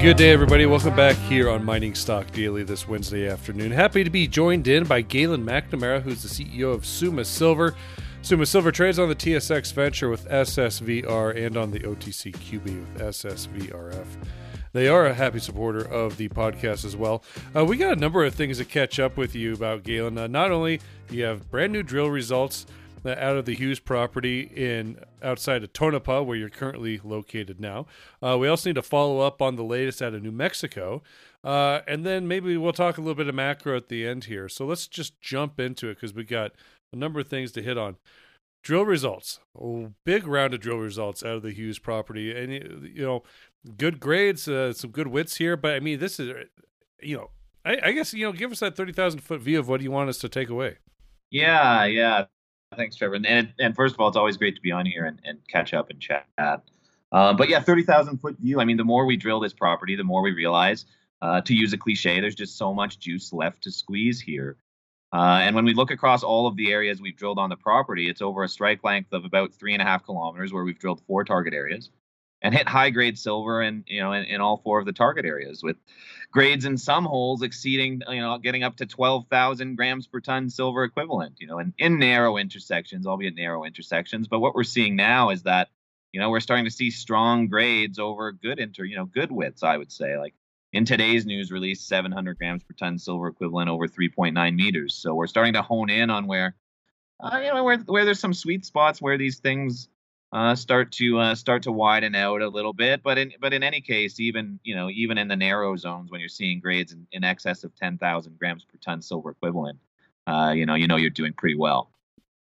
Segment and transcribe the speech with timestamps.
[0.00, 0.64] Good day, everybody.
[0.64, 3.72] Welcome back here on Mining Stock Daily this Wednesday afternoon.
[3.72, 7.74] Happy to be joined in by Galen McNamara, who's the CEO of Summa Silver.
[8.22, 14.06] Summa Silver trades on the TSX Venture with SSVR and on the OTCQB with SSVRF.
[14.72, 17.24] They are a happy supporter of the podcast as well.
[17.56, 20.16] Uh, we got a number of things to catch up with you about, Galen.
[20.16, 22.66] Uh, not only do you have brand new drill results
[23.06, 27.86] out of the Hughes property in outside of Tonopah, where you're currently located now.
[28.22, 31.02] Uh, we also need to follow up on the latest out of New Mexico,
[31.44, 34.48] uh, and then maybe we'll talk a little bit of macro at the end here.
[34.48, 36.52] So let's just jump into it because we got
[36.92, 37.96] a number of things to hit on.
[38.62, 43.04] Drill results, oh, big round of drill results out of the Hughes property, and you
[43.04, 43.22] know,
[43.76, 45.56] good grades, uh, some good widths here.
[45.56, 46.46] But I mean, this is,
[47.00, 47.30] you know,
[47.64, 49.92] I, I guess you know, give us that thirty thousand foot view of what you
[49.92, 50.78] want us to take away.
[51.30, 52.24] Yeah, yeah.
[52.76, 53.18] Thanks, Trevor.
[53.24, 55.74] And, and first of all, it's always great to be on here and, and catch
[55.74, 56.26] up and chat.
[56.36, 56.58] Uh,
[57.32, 58.60] but yeah, 30,000 foot view.
[58.60, 60.84] I mean, the more we drill this property, the more we realize,
[61.22, 64.56] uh, to use a cliche, there's just so much juice left to squeeze here.
[65.12, 68.10] Uh, and when we look across all of the areas we've drilled on the property,
[68.10, 71.00] it's over a strike length of about three and a half kilometers where we've drilled
[71.06, 71.88] four target areas
[72.42, 75.24] and hit high grade silver and you know in, in, all four of the target
[75.24, 75.76] areas with
[76.30, 80.84] grades in some holes exceeding you know getting up to 12,000 grams per ton silver
[80.84, 84.28] equivalent you know in, in narrow intersections albeit narrow intersections.
[84.28, 85.68] But what we're seeing now is that
[86.12, 89.62] you know we're starting to see strong grades over good inter you know good widths
[89.62, 90.18] i would say.
[90.18, 90.34] Like
[90.72, 94.94] in today's news release 700 grams per ton silver equivalent over 3.9 meters.
[94.94, 96.54] So we're starting to hone in on where
[97.20, 99.88] uh, you know where where there's some sweet spots where these things
[100.32, 103.02] uh, start to uh, start to widen out a little bit.
[103.02, 106.20] But in but in any case, even you know even in the narrow zones when
[106.20, 109.78] you're seeing grades in, in excess of 10,000 grams per ton silver equivalent,
[110.26, 111.90] uh, you know you know you're doing pretty well.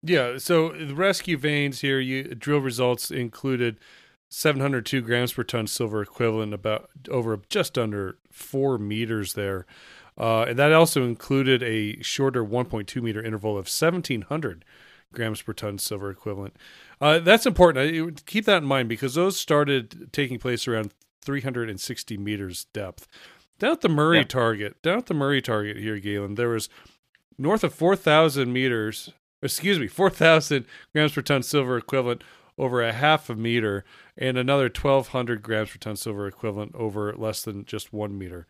[0.02, 0.38] Yeah.
[0.38, 3.76] So the rescue veins here, you drill results included
[4.30, 9.66] 702 grams per ton silver equivalent, about over just under four meters there.
[10.18, 14.64] Uh, and that also included a shorter 1.2 meter interval of 1700
[15.12, 16.56] grams per ton silver equivalent.
[17.00, 18.24] Uh, that's important.
[18.26, 23.06] Keep that in mind because those started taking place around 360 meters depth.
[23.58, 24.24] Down at the Murray yeah.
[24.24, 26.68] target, down at the Murray target here, Galen, there was
[27.36, 29.12] north of 4,000 meters,
[29.42, 32.22] excuse me, 4,000 grams per ton silver equivalent
[32.58, 33.84] over a half a meter
[34.16, 38.46] and another 1,200 grams per ton silver equivalent over less than just one meter.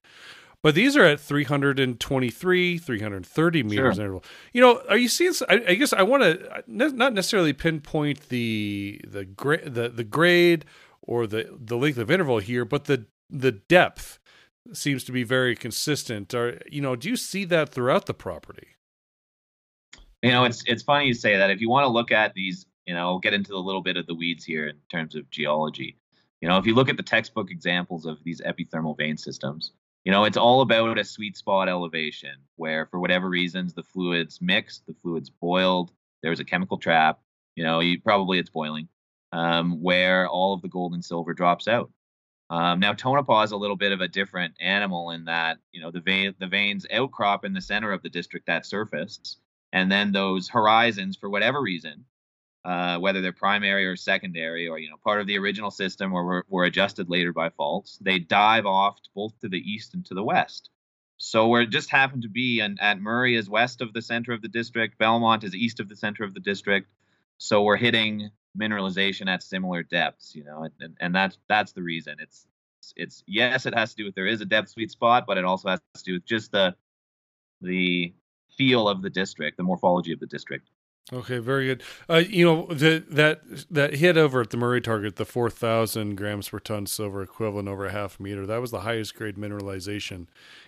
[0.62, 4.04] But these are at 323, 330 meters sure.
[4.04, 4.24] interval.
[4.52, 5.32] You know, are you seeing?
[5.48, 10.04] I, I guess I want to uh, not necessarily pinpoint the the grade the, the
[10.04, 10.66] grade
[11.02, 14.18] or the the length of interval here, but the the depth
[14.72, 16.34] seems to be very consistent.
[16.34, 18.68] Or you know, do you see that throughout the property?
[20.22, 21.50] You know, it's it's funny you say that.
[21.50, 24.06] If you want to look at these, you know, get into a little bit of
[24.06, 25.96] the weeds here in terms of geology.
[26.42, 29.72] You know, if you look at the textbook examples of these epithermal vein systems,
[30.04, 34.40] you know, it's all about a sweet spot elevation where, for whatever reasons, the fluids
[34.40, 37.20] mixed, the fluids boiled, there's a chemical trap,
[37.54, 38.88] you know, you, probably it's boiling,
[39.32, 41.90] um, where all of the gold and silver drops out.
[42.48, 45.90] Um, now, Tonopah is a little bit of a different animal in that, you know,
[45.90, 49.36] the, vein, the veins outcrop in the center of the district that surface.
[49.72, 52.04] And then those horizons, for whatever reason,
[52.64, 56.24] uh, whether they're primary or secondary or you know part of the original system or
[56.24, 60.14] were, were adjusted later by faults they dive off both to the east and to
[60.14, 60.70] the west.
[61.16, 64.42] So we're just happened to be and at murray is west of the center of
[64.42, 66.88] the district belmont is east of the center of the district.
[67.38, 72.16] So we're hitting mineralization at similar depths you know and, and that's that's the reason.
[72.20, 72.46] It's
[72.96, 75.44] it's yes it has to do with there is a depth sweet spot but it
[75.44, 76.74] also has to do with just the
[77.62, 78.12] the
[78.56, 80.68] feel of the district the morphology of the district
[81.12, 81.82] Okay, very good.
[82.08, 83.40] Uh, you know the, that
[83.70, 87.68] that hit over at the Murray target, the four thousand grams per ton silver equivalent
[87.68, 88.46] over a half meter.
[88.46, 90.26] That was the highest grade mineralization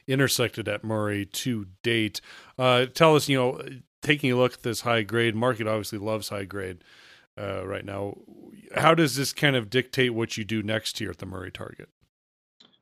[0.08, 2.20] intersected at Murray to date.
[2.58, 3.62] Uh, tell us, you know,
[4.00, 6.82] taking a look at this high grade market, obviously loves high grade
[7.38, 8.16] uh, right now.
[8.74, 11.88] How does this kind of dictate what you do next here at the Murray target?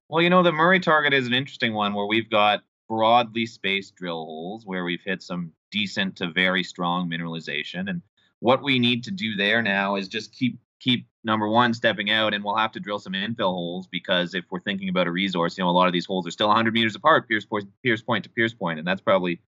[0.08, 3.97] Well, you know, the Murray target is an interesting one where we've got broadly spaced
[3.97, 7.88] drill holes where we've hit some decent to very strong mineralization.
[7.90, 8.02] And
[8.40, 12.32] what we need to do there now is just keep keep number one stepping out,
[12.32, 15.56] and we'll have to drill some infill holes because if we're thinking about a resource,
[15.56, 18.02] you know, a lot of these holes are still 100 meters apart, Pierce point, Pierce
[18.02, 19.40] point to Pierce point, and that's probably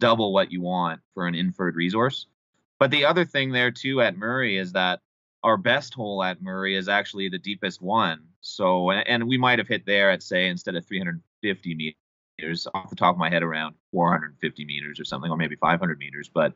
[0.00, 2.26] double what you want for an inferred resource.
[2.78, 5.00] But the other thing there too at Murray is that
[5.44, 8.20] our best hole at Murray is actually the deepest one.
[8.40, 11.94] So, and we might have hit there at say instead of 350 meters
[12.42, 15.98] meters off the top of my head around 450 meters or something or maybe 500
[15.98, 16.54] meters but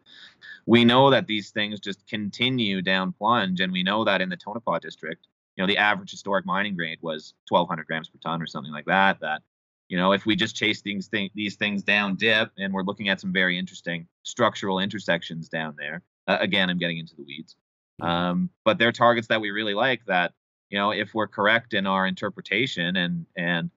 [0.66, 4.36] we know that these things just continue down plunge and we know that in the
[4.36, 8.46] tonopah district you know the average historic mining grade was 1200 grams per ton or
[8.46, 9.42] something like that that
[9.88, 13.08] you know if we just chase these things these things down dip and we're looking
[13.08, 17.56] at some very interesting structural intersections down there uh, again i'm getting into the weeds
[18.00, 18.10] mm-hmm.
[18.10, 20.32] um, but they're targets that we really like that
[20.70, 23.70] you know if we're correct in our interpretation and and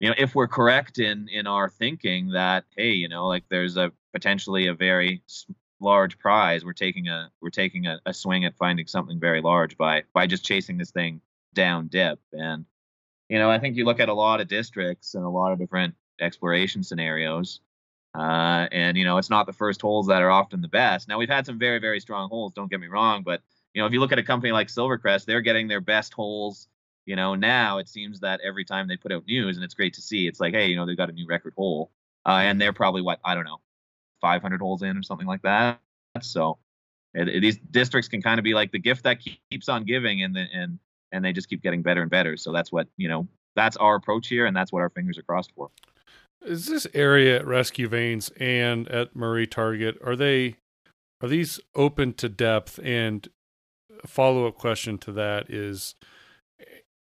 [0.00, 3.76] you know if we're correct in in our thinking that hey you know like there's
[3.76, 5.22] a potentially a very
[5.80, 9.76] large prize we're taking a we're taking a, a swing at finding something very large
[9.76, 11.20] by by just chasing this thing
[11.54, 12.18] down dip.
[12.32, 12.64] And
[13.28, 15.58] you know i think you look at a lot of districts and a lot of
[15.58, 17.60] different exploration scenarios
[18.18, 21.08] uh, and you know it's not the first holes that are often the best.
[21.08, 23.42] Now we've had some very very strong holes don't get me wrong but
[23.74, 26.68] you know if you look at a company like silvercrest they're getting their best holes
[27.08, 29.94] you know now it seems that every time they put out news and it's great
[29.94, 31.90] to see it's like hey you know they've got a new record hole
[32.26, 33.60] uh, and they're probably what i don't know
[34.20, 35.80] 500 holes in or something like that.
[36.20, 36.58] So
[37.14, 39.18] it, it, these districts can kind of be like the gift that
[39.50, 40.78] keeps on giving, and the, and
[41.12, 42.36] and they just keep getting better and better.
[42.36, 43.26] So that's what you know.
[43.56, 45.70] That's our approach here, and that's what our fingers are crossed for.
[46.42, 50.56] Is this area at Rescue Veins and at Murray Target are they
[51.20, 52.78] are these open to depth?
[52.82, 53.28] And
[54.06, 55.96] follow up question to that is,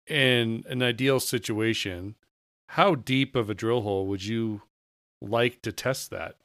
[0.07, 2.16] in an ideal situation,
[2.69, 4.62] how deep of a drill hole would you
[5.22, 6.36] like to test that?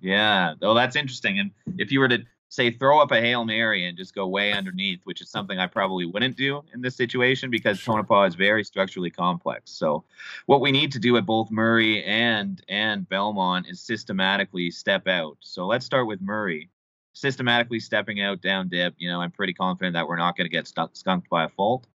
[0.00, 0.54] Yeah.
[0.62, 1.38] Oh, that's interesting.
[1.38, 4.52] And if you were to say throw up a hail mary and just go way
[4.52, 7.82] underneath, which is something I probably wouldn't do in this situation because.
[7.82, 9.72] Tonopah is very structurally complex.
[9.72, 10.04] So,
[10.46, 15.36] what we need to do at both Murray and and Belmont is systematically step out.
[15.40, 16.70] So let's start with Murray.
[17.12, 18.94] Systematically stepping out down dip.
[18.98, 21.48] You know, I'm pretty confident that we're not going to get stuck, skunked by a
[21.48, 21.86] fault.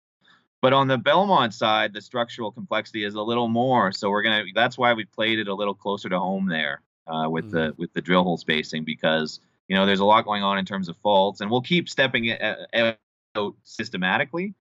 [0.61, 3.91] But on the Belmont side, the structural complexity is a little more.
[3.91, 4.43] So we're gonna.
[4.53, 7.55] That's why we played it a little closer to home there uh, with mm-hmm.
[7.55, 10.65] the with the drill hole spacing because you know there's a lot going on in
[10.65, 12.41] terms of faults, and we'll keep stepping it
[12.73, 14.53] out systematically.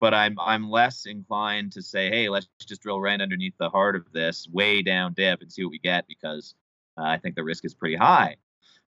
[0.00, 3.94] But I'm I'm less inclined to say, hey, let's just drill right underneath the heart
[3.94, 6.54] of this, way down dip, and see what we get because
[6.96, 8.36] uh, I think the risk is pretty high.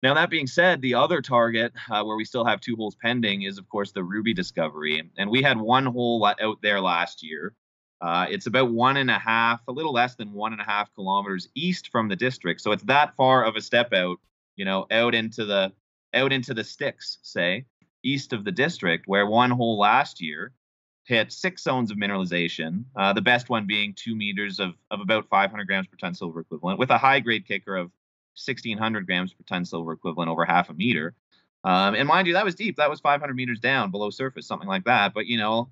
[0.03, 3.43] Now, that being said, the other target uh, where we still have two holes pending
[3.43, 5.03] is, of course, the Ruby discovery.
[5.19, 7.55] And we had one hole out there last year
[8.01, 10.93] uh, it's about one and a half, a little less than one and a half
[10.95, 12.61] kilometers east from the district.
[12.61, 14.19] So it's that far of a step out,
[14.57, 15.73] you know, out into the
[16.15, 17.65] out into the sticks, say,
[18.05, 20.53] east of the district, where one hole last year
[21.05, 22.85] hit six zones of mineralization.
[22.95, 26.41] Uh, the best one being two meters of of about 500 grams per ton silver
[26.41, 27.91] equivalent, with a high grade kicker of
[28.47, 31.15] 1600 grams per ton silver equivalent over half a meter.
[31.65, 32.77] Um, and mind you, that was deep.
[32.77, 35.13] That was 500 meters down below surface, something like that.
[35.13, 35.71] But you know,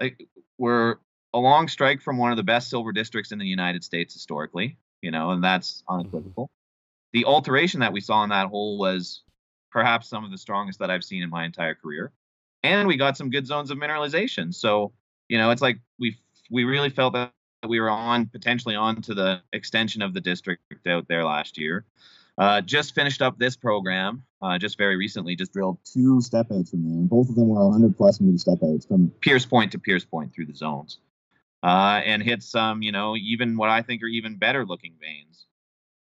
[0.00, 0.26] like,
[0.58, 0.96] we're
[1.32, 4.76] a long strike from one of the best silver districts in the United States historically,
[5.02, 6.50] you know, and that's unequivocal.
[7.12, 9.22] The alteration that we saw in that hole was
[9.70, 12.12] perhaps some of the strongest that I've seen in my entire career.
[12.62, 14.54] And we got some good zones of mineralization.
[14.54, 14.92] So,
[15.28, 16.16] you know, it's like we
[16.50, 17.32] we really felt that
[17.66, 21.84] we were on potentially on to the extension of the district out there last year.
[22.36, 25.34] Uh, just finished up this program uh, just very recently.
[25.34, 28.38] Just drilled two step outs from there, and both of them were 100 plus meter
[28.38, 30.98] step outs from Pierce Point to Pierce Point through the zones
[31.62, 35.46] uh, and hit some, you know, even what I think are even better looking veins,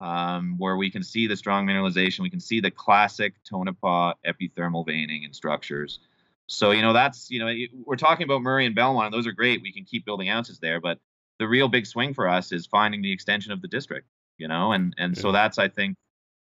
[0.00, 2.20] um, where we can see the strong mineralization.
[2.20, 6.00] We can see the classic Tonopah epithermal veining and structures.
[6.46, 7.54] So, you know, that's, you know,
[7.87, 9.62] we're talking about Murray and Belmont, and those are great.
[9.62, 10.99] We can keep building ounces there, but
[11.38, 14.72] the real big swing for us is finding the extension of the district, you know,
[14.72, 15.22] and and yeah.
[15.22, 15.96] so that's I think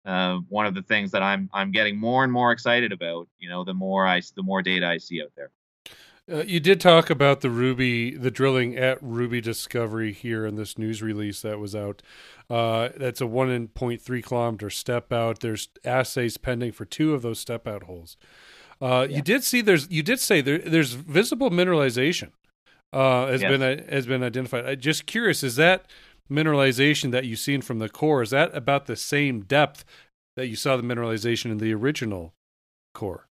[0.06, 3.28] uh, one of the things that I'm I'm getting more and more excited about.
[3.40, 5.52] You know, the more I the more data I see out there.
[6.32, 10.78] Uh, you did talk about the Ruby, the drilling at Ruby Discovery here in this
[10.78, 12.04] news release that was out.
[12.50, 15.40] Uh, that's a one and point three kilometer step out.
[15.40, 18.16] There's assays pending for two of those step out holes.
[18.82, 19.18] Uh, yeah.
[19.18, 22.32] You did see there's you did say there, there's visible mineralization
[22.94, 24.66] uh, has been uh, has been identified.
[24.66, 25.86] I'm just curious, is that
[26.30, 29.84] mineralization that you've seen from the core is that about the same depth
[30.36, 32.34] that you saw the mineralization in the original
[32.94, 33.30] core?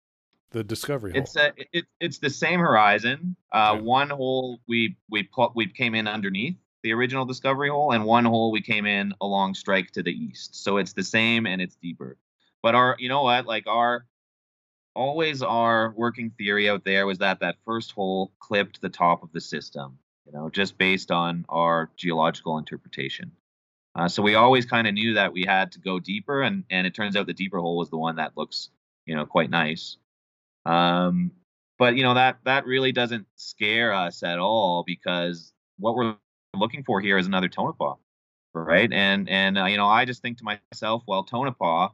[0.50, 1.20] the discovery hole?
[1.20, 3.36] It's a, it, it's the same horizon.
[3.52, 3.78] Uh.
[3.78, 8.24] One hole we we put, we came in underneath the original discovery hole, and one
[8.24, 10.62] hole we came in along strike to the east.
[10.62, 12.16] So it's the same and it's deeper.
[12.62, 14.06] But our, you know what, like our
[14.98, 19.32] always our working theory out there was that that first hole clipped the top of
[19.32, 19.98] the system.
[20.26, 23.32] You know, just based on our geological interpretation.
[23.94, 26.86] Uh, so we always kind of knew that we had to go deeper, and and
[26.86, 28.68] it turns out the deeper hole was the one that looks,
[29.06, 29.96] you know, quite nice.
[30.66, 31.30] Um,
[31.78, 36.16] but you know that that really doesn't scare us at all because what we're
[36.54, 37.94] looking for here is another Tonopah,
[38.52, 38.92] right?
[38.92, 41.88] And and uh, you know I just think to myself, well, Tonopah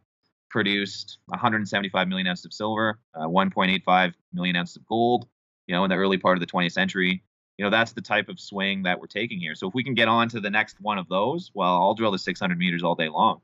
[0.54, 5.26] produced 175 million ounces of silver, uh, 1.85 million ounces of gold,
[5.66, 7.24] you know, in the early part of the 20th century.
[7.58, 9.56] You know, that's the type of swing that we're taking here.
[9.56, 12.12] So if we can get on to the next one of those, well, I'll drill
[12.12, 13.40] the 600 meters all day long.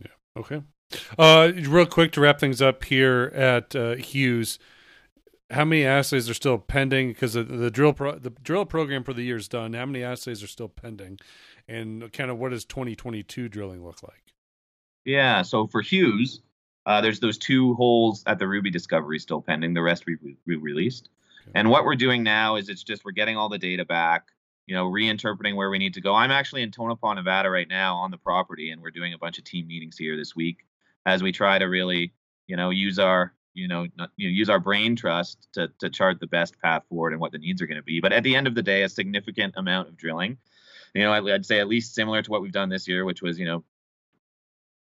[0.00, 0.12] Yeah.
[0.38, 0.62] Okay.
[1.18, 4.58] Uh, real quick to wrap things up here at uh, Hughes,
[5.50, 7.08] how many assays are still pending?
[7.08, 9.74] Because the, the drill pro, the drill program for the year is done.
[9.74, 11.18] How many assays are still pending,
[11.68, 14.29] and kind of what does 2022 drilling look like?
[15.04, 15.42] Yeah.
[15.42, 16.40] So for Hughes,
[16.86, 19.74] uh, there's those two holes at the Ruby discovery still pending.
[19.74, 20.16] The rest we,
[20.46, 21.08] we released.
[21.42, 21.52] Okay.
[21.54, 24.28] And what we're doing now is it's just we're getting all the data back,
[24.66, 26.14] you know, reinterpreting where we need to go.
[26.14, 29.38] I'm actually in Tonopah, Nevada right now on the property, and we're doing a bunch
[29.38, 30.66] of team meetings here this week
[31.06, 32.12] as we try to really,
[32.46, 35.90] you know, use our you know, not, you know, use our brain trust to to
[35.90, 38.00] chart the best path forward and what the needs are going to be.
[38.00, 40.38] But at the end of the day, a significant amount of drilling,
[40.94, 43.38] you know, I'd say at least similar to what we've done this year, which was
[43.38, 43.64] you know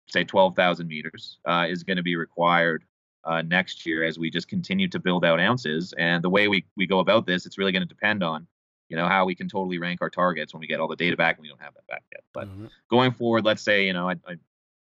[0.07, 2.83] say 12,000 meters, uh, is going to be required
[3.23, 5.93] uh, next year as we just continue to build out ounces.
[5.97, 8.47] And the way we, we go about this, it's really going to depend on,
[8.89, 11.15] you know, how we can totally rank our targets when we get all the data
[11.15, 11.37] back.
[11.37, 12.23] And we don't have that back yet.
[12.33, 12.65] But mm-hmm.
[12.89, 14.39] going forward, let's say, you know, I, I'm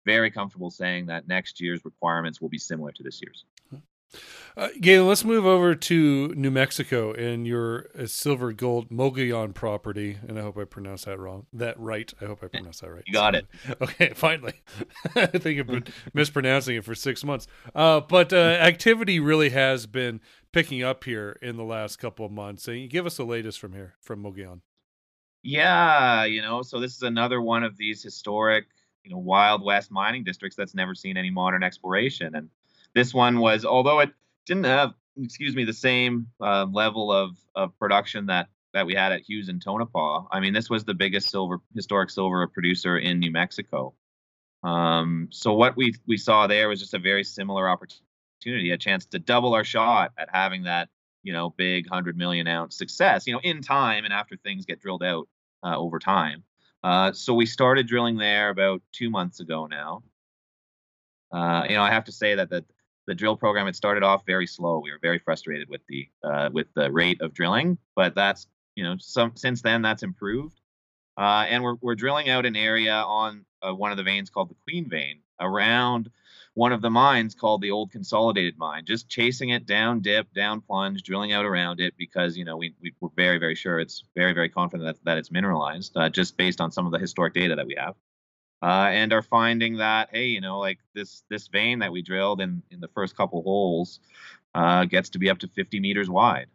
[0.05, 3.45] very comfortable saying that next year's requirements will be similar to this year's.
[4.59, 10.17] Uh, Gail, let's move over to New Mexico and your uh, silver gold Mogollon property.
[10.27, 11.47] And I hope I pronounced that wrong.
[11.53, 12.11] That right.
[12.23, 13.03] I hope I pronounced that right.
[13.07, 13.47] You got it.
[13.83, 14.55] Okay, finally.
[15.15, 17.47] I think I've been mispronouncing it for six months.
[17.75, 20.21] Uh, but uh, activity really has been
[20.53, 22.67] picking up here in the last couple of months.
[22.67, 24.63] And give us the latest from here, from Mogollon.
[25.43, 28.65] Yeah, you know, so this is another one of these historic,
[29.05, 32.35] you know, Wild West mining districts that's never seen any modern exploration.
[32.35, 32.49] And
[32.97, 34.11] this one was, although it
[34.47, 39.13] didn't have, excuse me, the same uh, level of, of production that that we had
[39.13, 40.25] at Hughes and Tonopah.
[40.31, 43.95] I mean, this was the biggest silver historic silver producer in New Mexico.
[44.63, 49.05] Um, so what we we saw there was just a very similar opportunity, a chance
[49.07, 50.89] to double our shot at having that
[51.23, 54.81] you know big hundred million ounce success, you know, in time and after things get
[54.81, 55.29] drilled out
[55.63, 56.45] uh, over time.
[56.83, 60.03] Uh, so we started drilling there about two months ago now.
[61.31, 62.65] Uh, you know, I have to say that the
[63.07, 64.81] the drill program it started off very slow.
[64.81, 68.85] We were very frustrated with the uh, with the rate of drilling, but that's you
[68.85, 70.61] know some since then that's improved.
[71.17, 74.51] Uh, and we're we're drilling out an area on uh, one of the veins called
[74.51, 76.11] the Queen Vein around
[76.55, 78.85] one of the mines called the Old Consolidated Mine.
[78.87, 82.75] Just chasing it down dip, down plunge, drilling out around it because you know we,
[82.83, 86.37] we are very very sure it's very very confident that, that it's mineralized uh, just
[86.37, 87.95] based on some of the historic data that we have
[88.63, 92.41] uh, and are finding that hey, you know, like this this vein that we drilled
[92.41, 94.01] in in the first couple holes
[94.55, 96.47] uh, gets to be up to 50 meters wide,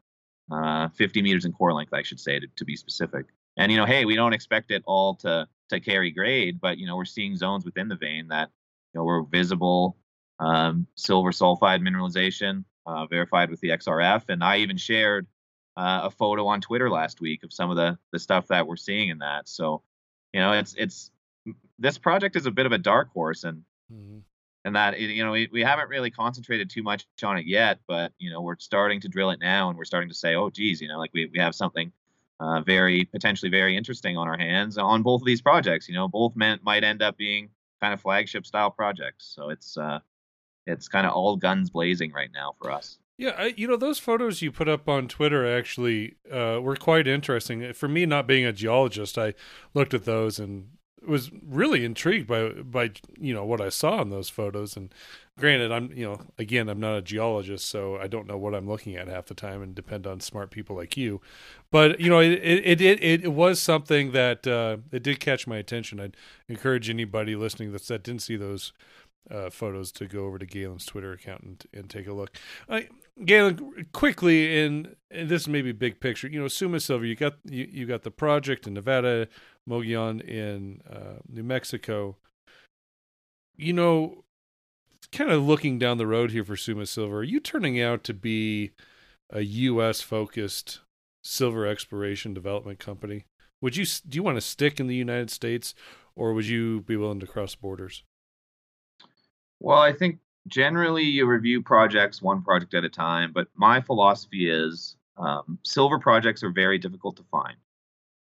[0.52, 3.28] uh, 50 meters in core length, I should say, to, to be specific.
[3.58, 6.88] And you know, hey, we don't expect it all to to carry grade, but you
[6.88, 8.50] know, we're seeing zones within the vein that
[8.94, 9.98] you know were visible
[10.40, 15.28] um, silver sulfide mineralization uh, verified with the XRF, and I even shared
[15.78, 18.76] uh, a photo on Twitter last week of some of the the stuff that we're
[18.76, 19.48] seeing in that.
[19.48, 19.84] So,
[20.34, 21.12] you know, it's it's
[21.82, 24.20] this project is a bit of a dark horse and mm-hmm.
[24.64, 28.14] and that you know we, we haven't really concentrated too much on it yet but
[28.20, 30.80] you know we're starting to drill it now and we're starting to say oh geez
[30.80, 31.92] you know like we, we have something
[32.40, 36.08] uh, very potentially very interesting on our hands on both of these projects you know
[36.08, 37.50] both meant might end up being
[37.82, 40.00] kind of flagship style projects so it's uh
[40.68, 44.00] it's kind of all guns blazing right now for us yeah, I, you know those
[44.00, 47.72] photos you put up on Twitter actually uh, were quite interesting.
[47.74, 49.36] For me, not being a geologist, I
[49.76, 50.70] looked at those and
[51.06, 54.78] was really intrigued by by you know what I saw in those photos.
[54.78, 54.94] And
[55.38, 58.68] granted, I'm you know again I'm not a geologist, so I don't know what I'm
[58.68, 61.22] looking at half the time, and depend on smart people like you.
[61.72, 65.58] But you know it it it it, was something that uh, it did catch my
[65.58, 66.00] attention.
[66.00, 66.18] I'd
[66.48, 68.74] encourage anybody listening that that didn't see those
[69.30, 72.36] uh, photos to go over to Galen's Twitter account and, and take a look.
[72.70, 72.88] I,
[73.26, 76.28] Galen, quickly, and, and this may be big picture.
[76.28, 79.28] You know, Summa Silver, you got you, you got the project in Nevada,
[79.68, 82.18] Mogollon in uh, New Mexico.
[83.56, 84.24] You know,
[85.12, 88.14] kind of looking down the road here for Summa Silver, are you turning out to
[88.14, 88.72] be
[89.30, 90.02] a U.S.
[90.02, 90.80] focused
[91.24, 93.26] silver exploration development company?
[93.62, 95.76] Would you do you want to stick in the United States,
[96.16, 98.04] or would you be willing to cross borders?
[99.60, 104.50] Well, I think generally you review projects one project at a time, but my philosophy
[104.50, 107.58] is um, silver projects are very difficult to find.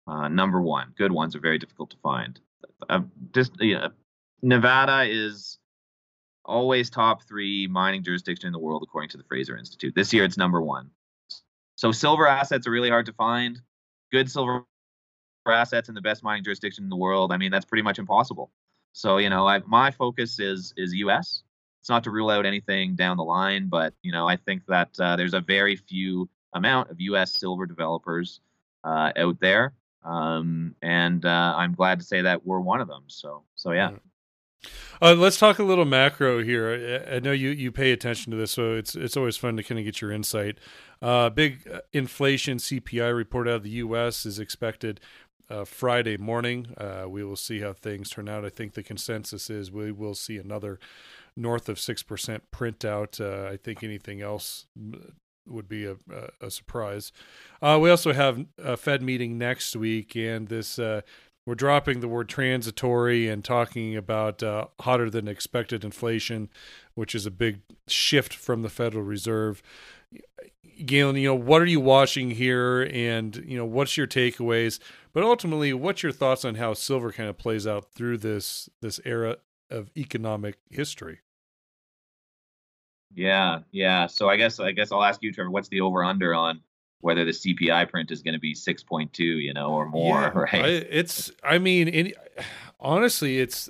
[0.07, 2.39] Uh, number one, good ones are very difficult to find.
[2.89, 3.01] Uh,
[3.33, 3.89] just you know,
[4.41, 5.57] Nevada is
[6.45, 9.95] always top three mining jurisdiction in the world according to the Fraser Institute.
[9.95, 10.91] This year it's number one.
[11.75, 13.59] So silver assets are really hard to find.
[14.11, 14.63] Good silver
[15.47, 17.31] assets in the best mining jurisdiction in the world.
[17.31, 18.51] I mean, that's pretty much impossible.
[18.93, 21.43] So you know, I, my focus is is U.S.
[21.85, 24.89] It's not to rule out anything down the line, but you know, I think that
[24.99, 27.33] uh, there's a very few amount of U.S.
[27.33, 28.39] silver developers
[28.83, 29.71] uh, out there,
[30.03, 33.03] um, and uh, I'm glad to say that we're one of them.
[33.05, 33.91] So, so yeah.
[34.99, 37.03] Uh, let's talk a little macro here.
[37.07, 39.61] I, I, know you, you pay attention to this, so it's it's always fun to
[39.61, 40.57] kind of get your insight.
[41.03, 44.25] Uh, big uh, inflation CPI report out of the U.S.
[44.25, 44.99] is expected
[45.49, 46.67] uh, Friday morning.
[46.77, 48.45] Uh, we will see how things turn out.
[48.45, 50.79] I think the consensus is we will see another
[51.35, 53.19] north of six percent printout.
[53.19, 54.65] Uh, I think anything else
[55.47, 57.11] would be a, a, a surprise.
[57.61, 61.01] Uh, we also have a Fed meeting next week, and this uh,
[61.45, 66.49] we're dropping the word transitory and talking about uh, hotter than expected inflation,
[66.95, 69.61] which is a big shift from the Federal Reserve.
[70.83, 74.79] Galen, you know, what are you watching here, and you know, what's your takeaways?
[75.13, 78.99] But ultimately, what's your thoughts on how silver kind of plays out through this this
[79.05, 79.37] era
[79.69, 81.19] of economic history?
[83.13, 84.07] Yeah, yeah.
[84.07, 85.49] So I guess I guess I'll ask you, Trevor.
[85.49, 86.61] What's the over under on
[86.99, 90.21] whether the CPI print is going to be six point two, you know, or more?
[90.21, 90.65] Yeah, right?
[90.65, 91.31] I, it's.
[91.43, 92.13] I mean, in,
[92.79, 93.69] honestly, it's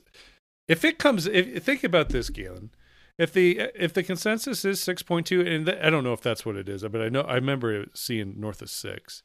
[0.67, 1.27] if it comes.
[1.27, 2.71] If think about this, Galen.
[3.17, 6.21] If the if the consensus is six point two, and th- I don't know if
[6.21, 9.23] that's what it is, but I know I remember seeing north of six.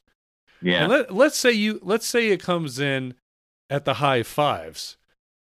[0.61, 0.83] Yeah.
[0.83, 3.15] And let, let's say you let's say it comes in
[3.69, 4.97] at the high fives.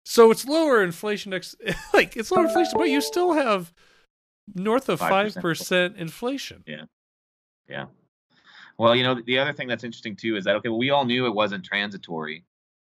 [0.06, 1.56] So it's lower inflation ex-
[1.94, 3.74] like it's lower inflation, but you still have
[4.54, 6.64] north of five percent inflation.
[6.68, 6.84] Yeah.
[7.70, 7.86] Yeah.
[8.78, 11.06] Well, you know, the other thing that's interesting too is that okay, well, we all
[11.06, 12.44] knew it wasn't transitory.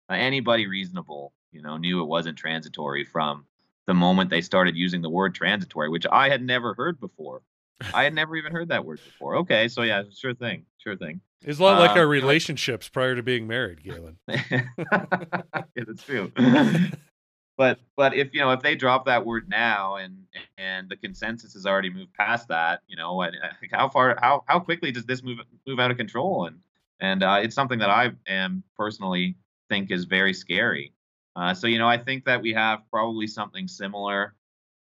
[0.09, 3.45] Uh, anybody reasonable, you know, knew it wasn't transitory from
[3.87, 7.43] the moment they started using the word transitory, which I had never heard before.
[7.93, 9.37] I had never even heard that word before.
[9.37, 11.21] Okay, so yeah, sure thing, sure thing.
[11.43, 14.17] It's a lot like our um, relationships prior to being married, Galen.
[14.29, 14.65] yeah,
[15.77, 16.33] that's true.
[17.59, 20.17] but but if you know if they drop that word now and
[20.57, 23.37] and the consensus has already moved past that, you know, and
[23.73, 26.47] how far how how quickly does this move move out of control?
[26.47, 26.61] And
[27.01, 29.37] and uh, it's something that I am personally
[29.69, 30.94] think is very scary.
[31.37, 34.35] Uh, so you know, I think that we have probably something similar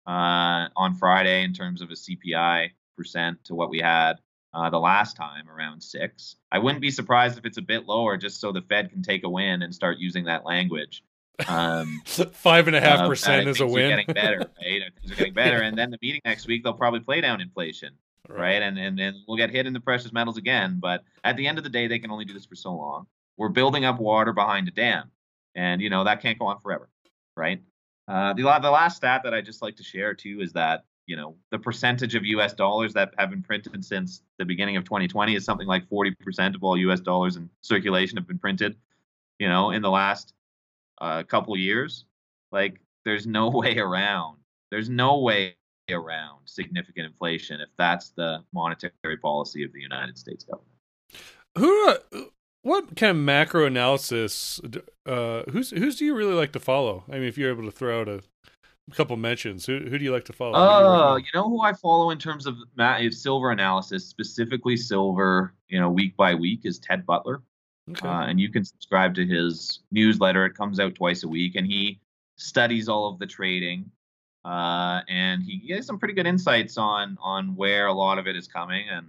[0.07, 4.15] uh, on Friday in terms of a CPI percent to what we had
[4.55, 6.37] uh, the last time around six.
[6.51, 9.25] I wouldn't be surprised if it's a bit lower, just so the Fed can take
[9.25, 11.03] a win and start using that language.
[11.47, 12.01] Um,
[12.33, 13.91] Five and a half percent is a win.
[13.91, 14.83] getting better, right?
[15.01, 17.95] Things are getting better, and then the meeting next week they'll probably play down inflation,
[18.29, 18.39] right?
[18.39, 18.63] right?
[18.63, 20.79] And and then we'll get hit in the precious metals again.
[20.81, 23.07] But at the end of the day, they can only do this for so long.
[23.37, 25.11] We're building up water behind a dam,
[25.57, 26.89] and you know that can't go on forever,
[27.37, 27.61] right?
[28.07, 31.17] Uh, the, the last stat that I just like to share too is that you
[31.17, 32.55] know the percentage of U.S.
[32.55, 36.63] dollars that have been printed since the beginning of 2020 is something like 40% of
[36.63, 37.01] all U.S.
[37.01, 38.77] dollars in circulation have been printed.
[39.39, 40.35] You know, in the last
[41.01, 42.05] uh, couple years,
[42.53, 44.39] like there's no way around.
[44.71, 45.57] There's no way
[45.91, 50.73] around significant inflation if that's the monetary policy of the United States government.
[51.57, 51.97] Who
[52.67, 54.61] what kind of macro analysis?
[55.07, 57.05] Uh, who's who's do you really like to follow?
[57.09, 58.23] I mean, if you're able to throw out a
[58.93, 60.55] couple mentions, who who do you like to follow?
[60.57, 62.57] Oh, uh, you know who I follow in terms of
[63.13, 65.55] silver analysis, specifically silver.
[65.69, 67.41] You know, week by week is Ted Butler,
[67.91, 68.07] okay.
[68.07, 70.45] uh, and you can subscribe to his newsletter.
[70.45, 72.01] It comes out twice a week, and he
[72.37, 73.91] studies all of the trading.
[74.45, 78.35] Uh, and he has some pretty good insights on on where a lot of it
[78.35, 79.07] is coming, and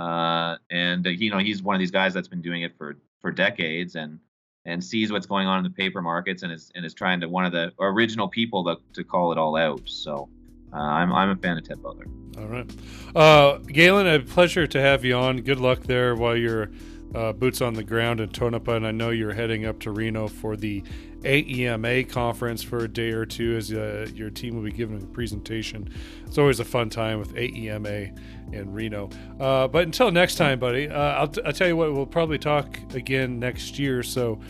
[0.00, 2.96] uh, and uh, you know he's one of these guys that's been doing it for
[3.20, 4.18] for decades and
[4.64, 7.28] and sees what's going on in the paper markets and is and is trying to
[7.28, 9.82] one of the original people to, to call it all out.
[9.84, 10.30] So
[10.72, 12.06] uh, I'm I'm a fan of Ted Butler.
[12.38, 12.70] All right,
[13.14, 15.42] uh, Galen, a pleasure to have you on.
[15.42, 16.70] Good luck there while you're
[17.14, 20.28] uh, boots on the ground in Tonopah, and I know you're heading up to Reno
[20.28, 20.82] for the
[21.22, 25.06] AEMA conference for a day or two as uh, your team will be giving a
[25.06, 25.88] presentation.
[26.26, 29.10] It's always a fun time with AEMA in Reno.
[29.38, 32.38] Uh, but until next time, buddy, uh, I'll, t- I'll tell you what, we'll probably
[32.38, 34.02] talk again next year.
[34.02, 34.40] So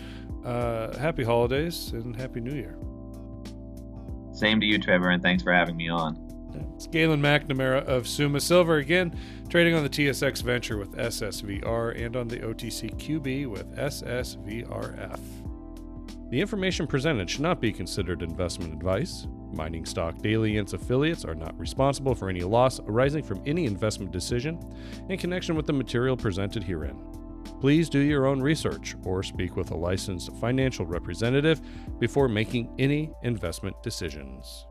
[0.44, 2.78] uh, happy holidays and happy new year.
[4.32, 6.29] Same to you, Trevor, and thanks for having me on.
[6.74, 12.16] It's Galen McNamara of Summa Silver again, trading on the TSX Venture with SSVR and
[12.16, 15.20] on the OTC QB with SSVRF.
[16.30, 19.26] The information presented should not be considered investment advice.
[19.52, 23.66] Mining Stock Daily and its affiliates are not responsible for any loss arising from any
[23.66, 24.58] investment decision
[25.08, 26.96] in connection with the material presented herein.
[27.60, 31.60] Please do your own research or speak with a licensed financial representative
[31.98, 34.66] before making any investment decisions.